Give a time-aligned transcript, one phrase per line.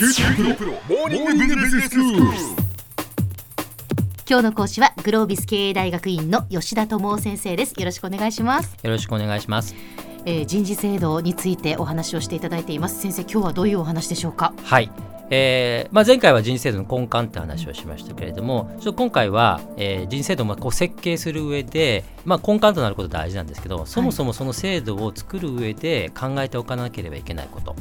[0.00, 2.22] 九州大学モーニングビジネススクール。
[4.26, 7.74] 今日の講師はグロービス経営大学院の吉田智夫先生です。
[7.78, 9.74] よろしくお願いします、よろしくお願いします。
[10.24, 12.98] えー、人事制度についてお話をしていただいています。
[12.98, 14.54] 先生今日はどういうお話でしょうか？
[14.62, 14.90] はい。
[15.32, 27.76] えーまあ、前回は人事制度の根幹って話をしましたけれどもちょっと今回は、えー人事制度をまあこう設計する上で、まあ、根幹となること大事なんですけどそもそもその制度を作る上で考えておかなければいけないこと、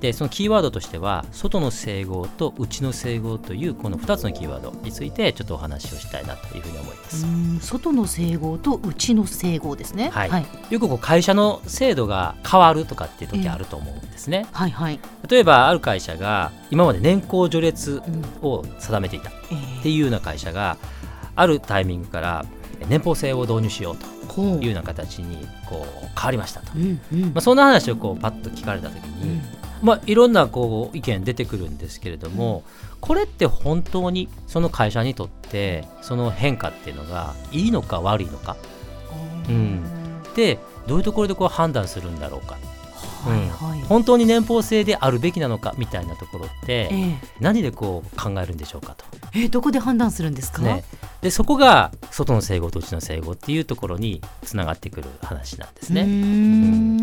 [0.00, 7.26] でそのキーワードとしては外の整合と内の整合というこの2つのキーワードについてちょっとお話をしたいなというふうに思います。
[7.26, 10.10] うん外の整合と内の整合ですね。
[10.10, 10.28] はい。
[10.28, 10.46] はい。
[10.70, 14.46] よくこう会社の制度が変わるとかっていう時あると思うんですね。
[14.52, 15.00] はいはい。
[15.28, 19.54] 例えばある会社が今まで年功序列うんを定めていたっえ。
[19.54, 20.76] ーていうような会社が
[21.34, 22.44] あるタイミングから
[22.88, 27.32] 年俸制を導入しようというような形にこう変わりましたと、まうんうん。
[27.36, 29.40] あ、そんな話をこうパッと聞かれた時に、
[29.82, 32.62] まあ、いろんなこう意見出てくるんですけれども
[33.00, 38.56] これって本当にその会社にとってその変化っていうのがいいのか悪いのか。
[39.48, 39.82] うん。
[40.34, 42.56] でどういうところでこう判断するんだろうか。
[43.26, 49.04] はいはい、本当に年俸制であるべきなのかみたいなところってえー何でこう考えるんでしょうかと。
[49.34, 50.84] えーどこで判断するんですか、ね、
[51.22, 56.04] でそこが外の整合と内の整合っていうところにつながってくる話なんですね。
[56.04, 56.95] ん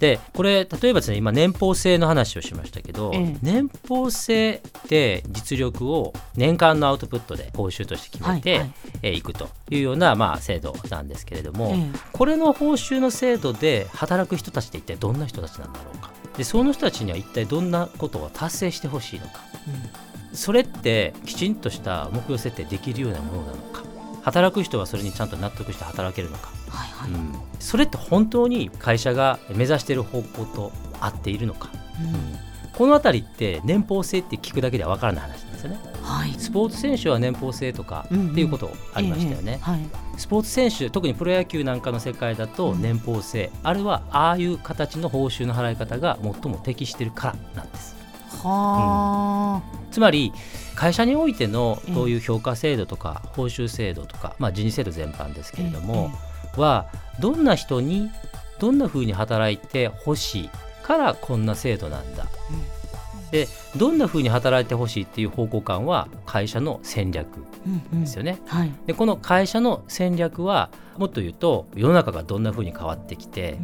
[0.00, 3.36] でこれ例えばですね今年俸制の話をしましたけど、ええ。
[3.42, 8.72] 年俸制って実力を年間のアウトプットで報酬として決めて、はいはい。
[9.02, 16.10] えーいくというような、まあ、制度なんですけれども、えこれの報酬の制度で働く人たちって一体どんな人たちなんだろうか。
[16.36, 19.40] でその人たちには一体どんなことを達成してほしいのか。
[20.32, 23.82] それってきちんとした目標設定できるようなものなのか
[24.30, 27.34] 働く人はそれにちゃんと納得して働けるのか、はいはい、うん。
[27.58, 31.70] それって本当に会社が目指している方向と合っているのか、
[32.00, 32.48] うん。
[32.72, 35.78] この辺りって年俸制って聞くだけでは分からない話なんですよね。
[36.02, 36.34] はい。
[36.38, 39.80] スポーツ選手は年俸制とかっていうことありましたよね、ええはい。
[40.16, 47.96] スポーツ選手特にプロ野球なんかの世界だとうん年俸制、あれはああいう形の報酬の払い方が最も適しているからなんです。
[48.42, 50.32] はあ、つまり
[50.74, 56.10] 会社においてのええそういう評価制度とか報酬制度とか、まあ、人事制度全般ですけれども、
[56.56, 56.86] えは
[57.20, 58.10] どんな人に
[58.58, 60.50] どんなふうに働いてほしい
[60.82, 62.26] からこんな制度なんだ。
[63.30, 63.46] で
[63.76, 68.00] どんなふうに働いてほしいっていう方向感は会社の戦略うんうん。
[68.00, 68.40] ですよね。
[68.46, 73.58] はい、でこの会社の戦略はもっと言うと世の中がどんなふうに変わってきて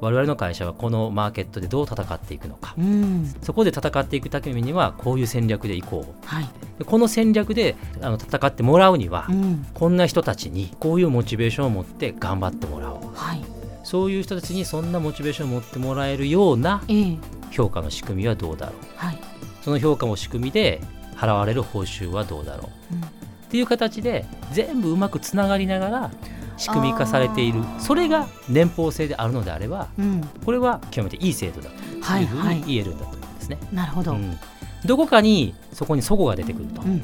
[0.00, 2.74] 我々の会社はこのマーケットでどう戦っていくのか。
[2.78, 2.84] うん。
[2.84, 6.26] うんそこで戦っていくためにはこういう戦略でいこう。
[6.26, 6.48] はい。
[6.78, 9.66] でこの戦略であの戦ってもらうには、うん。
[9.74, 13.00] こんな人たちにこういうモチベーションを持って頑張ってもらおう。
[13.14, 13.44] はい。
[13.82, 17.16] そういう人たちにそんなモチベーションを持ってもらえるようなええ。
[17.50, 18.76] 評価の仕組みはどうだろう。
[18.96, 19.18] はい、
[19.62, 20.80] その評価の仕組みで
[21.16, 22.94] 払われる報酬はどうだろう。
[22.94, 23.00] うん。
[23.02, 26.10] っていう形で全部うまくつながりながら
[26.58, 27.60] 仕組み化されている。
[27.78, 33.58] それが年俸制であるのであればうん、これは極めていい制度だとはいいうふうはいに言えるんだと思うんですね。
[33.72, 34.22] なるほど、ううん。
[34.32, 34.38] ん
[34.84, 37.00] どこかにそこに齟齬が出てくると、うん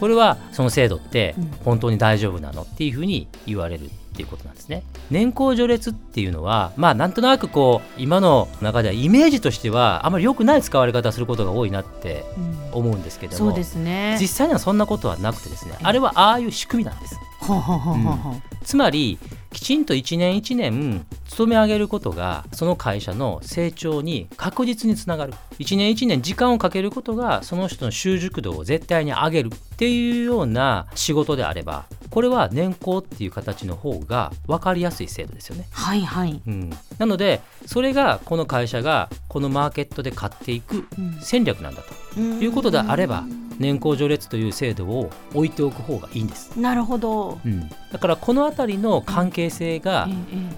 [0.00, 1.50] これはその制度ってうん。
[1.64, 3.88] 本当に大丈夫なのっていうふうに言われるっ
[4.18, 4.82] ていうことなんですね。
[5.10, 12.58] 年功序列っていうのはまあなんとなくこう今の中ではイメージとしてはあまり良くない使われ方をすることが多いなってうん。
[12.70, 14.16] 思うんですけどもそうですね。
[14.20, 15.84] 実際にはそんなことはなくてですねええ。
[15.84, 17.18] あれはああいう仕組みなんです。
[17.40, 19.18] ほうほうほうほうほうつまり
[19.50, 25.32] きちんと一年一年勤め上げることがその会社の成長に確実につながる。
[25.58, 35.66] 一年一年時間をかけることがその人の習熟度を絶対に上げるっていうような仕事であればこれは年功っていう形の方が分かりやすい制度ですよね。
[35.70, 41.82] はいはい、うん、なのでそれがこの会社がこのマーケットで買っていくうん戦略なんだ
[42.14, 43.24] ということであれば
[43.58, 46.58] 年功序列という制度を置いておく方がいいんです。
[46.58, 50.08] なるほど、うん、だからこの辺りの関係性が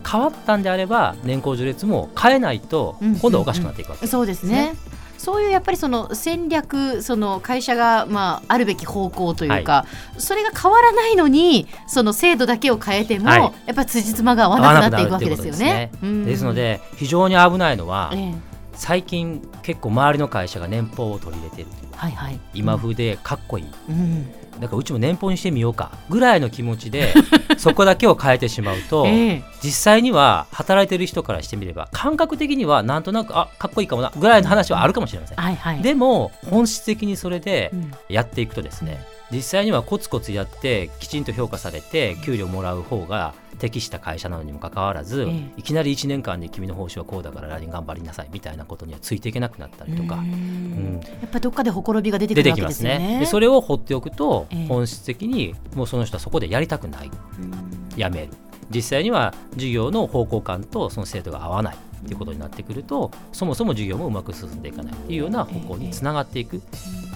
[0.08, 4.10] 変わったんであれば年功序列も変えないとうん今度はおかしくなっていくわけです。
[4.10, 4.74] えそうですね。
[5.18, 9.84] そういうやっぱりその戦略その会社がまああるべき方向というか、
[10.16, 13.40] それが変わらないのにその制度だけを変えても、はい。
[13.40, 15.90] やっぱり辻褄が合わなくなっていくわけですよね。
[16.00, 18.49] ですので非常に危ないのはええ
[18.80, 21.68] 最近結構周りの会社が年俸を取り入れてる
[22.00, 22.40] はいはい。
[22.54, 24.32] 今風でかっこいい、うん。
[24.58, 25.92] だからうちも年俸にしてみようか。
[26.08, 27.12] ぐらいの気持ちで
[27.58, 29.42] そこだけを変えてしまうと、ええ。
[29.62, 35.36] 実際には働いてる人からしてみれば感覚的にはなんとなくあかっこいいかもなぐらいの話はあるかもしれません。
[35.36, 35.82] はいはい。
[35.82, 37.92] でも本質的にそれでうん。
[38.08, 45.52] やっていくとですね実際にはコツコツやってきちんと評価されて給料もらう方が適した会社なのにもかかわらず、ええ。
[45.58, 50.24] いきなり1年間で君の報酬はこうだから来年頑張りなさいみたいなことにはついていけなくなったりとか、ううん。
[50.24, 51.00] ん。
[51.00, 52.90] やっぱりどっかでほころびが出てくるわけきますね。
[52.90, 53.20] ですよね。
[53.20, 54.66] でそれを放っておくとええ。
[54.66, 57.10] 本質的にもうその人はそこでやりたくない。
[57.38, 57.88] うん。
[57.96, 58.28] やめる。
[58.70, 61.76] 実際には授業の方向感とその生徒が合わない。
[61.76, 64.94] っていうことになってくるとそもそも授業もうまく進んでいかない。
[64.94, 66.62] っていうような方向につながっていく。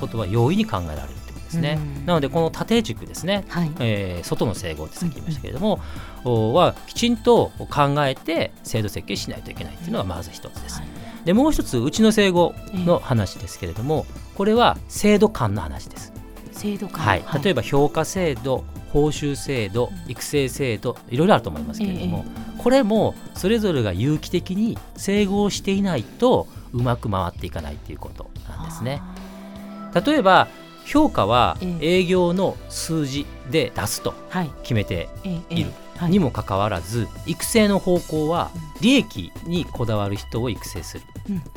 [0.01, 1.09] ことは容易に考えられる
[1.55, 1.79] ですね。
[1.99, 3.71] うんなのでこの縦軸ですねはい。
[3.81, 5.81] えー外の整合ってさっき言いましたけれども、
[6.25, 10.81] おはきちんと考えて制度設計しないといけないっていうのがまず一つです。
[10.81, 10.89] はい
[11.25, 14.05] でもう一つうちの整合の話ですけれども
[14.35, 16.13] これは制度間の話です。
[16.53, 17.01] 制度化。
[17.01, 22.25] はい、例えば評価制度報酬制度育成制度いろいろあると思いますけれども、
[22.59, 29.03] これもそれぞれが有機的に整合していないとうまく回っていかないっていうことなんですね。
[30.05, 30.49] 例えば
[30.85, 34.51] 評価はえ営業の数字で出すとはい。
[34.63, 35.71] 決めてええいる。
[35.97, 36.11] はい。
[36.11, 38.51] にもかかわらず育成の方向は
[38.81, 41.05] 利益にこだわる人を育成する。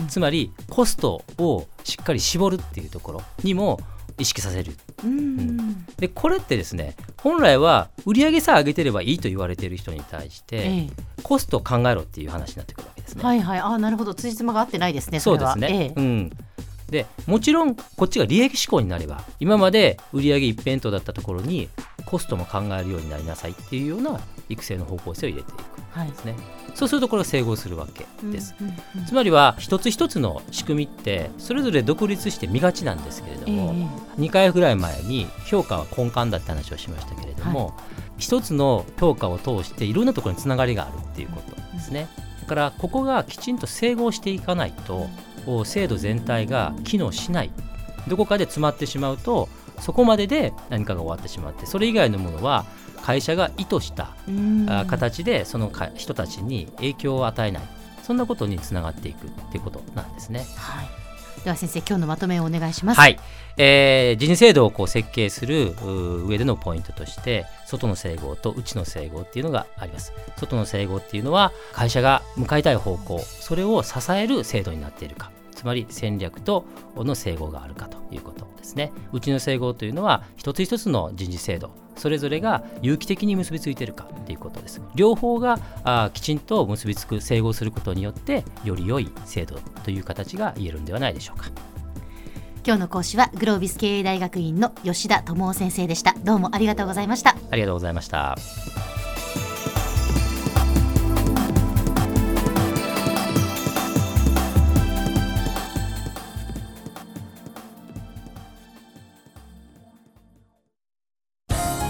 [0.08, 3.80] つまりコストをしっかり絞るっていうところにも
[4.18, 4.74] 意識させる。
[5.04, 5.86] うん。
[5.98, 10.90] でこれってですね本来は売上さえ上げてればいいと言われている人に対してえ
[11.24, 13.22] コストを考えろっていう話になってくるわけですね。
[13.24, 13.60] えはいはい。
[13.60, 14.14] あなるほど。
[14.14, 15.20] 辻褄が合ってないですね。
[15.20, 16.02] そそうですね、ええ。
[16.02, 16.32] うん、
[16.90, 21.70] でもちろんこっちが利益志向になれば今まで売上一辺倒だったところに
[22.06, 24.20] コストも考えるようになりなさいっていうような
[24.50, 26.36] 育成の方向性を入れていくはいんですね。
[26.76, 28.56] そうするとこれが整合するわけです。
[28.62, 33.74] うんうんうんつまりは一つ一つの仕組みってそれぞれ独立して見がちなんですけれどえも、
[34.18, 37.74] え2回ぐらい前に評価は根幹だって話をしましたけれども、
[38.18, 42.08] 一つの評価を通していろんなところにつながりがあるっていうことですね。
[42.42, 45.10] だからここがきちんと整合していかないとお
[45.66, 47.52] 制度全体が機能しない
[48.08, 49.50] どこかで詰まってしまうと
[49.80, 52.66] そこまでで何かが終わってしまってそれ以外のものは
[53.02, 54.16] 会社が意図した
[54.88, 57.64] 形でそのか人たちに影響を与えない
[58.04, 60.46] そんなことにつながっていくっていうことなんですね。
[60.56, 60.88] はい。
[61.44, 63.00] では先生今日のまとめをお願いします。
[63.00, 63.20] はい、
[63.58, 65.76] えー人事制度をこう設計する
[66.26, 76.66] 上でのポイントとして外の整合と内の整合っていうのがあります外の整合っていうのは会社が向かいたい方向それを支える制度になっているかつまり戦略と
[76.96, 91.50] の整合があるかということですね内の整合というのは一つ一つの人事制度それぞれが有機的に結びついているかっていうことです両方があーきちんと結びつく整合することによってより良い制度という形が言えるんではないでしょうか
[92.64, 96.16] 今日の講師はグロービス経営大学院の吉田智夫先生でした。
[96.26, 97.38] どうもありがとうございました。
[97.50, 98.36] ありがとうございました。